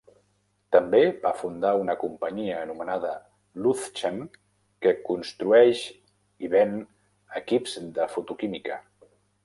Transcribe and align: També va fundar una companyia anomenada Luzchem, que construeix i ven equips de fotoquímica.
També 0.75 1.01
va 1.25 1.33
fundar 1.41 1.73
una 1.81 1.95
companyia 2.03 2.55
anomenada 2.63 3.11
Luzchem, 3.65 4.17
que 4.85 4.95
construeix 5.13 5.85
i 6.47 6.53
ven 6.59 6.75
equips 7.45 7.81
de 7.99 8.13
fotoquímica. 8.17 8.85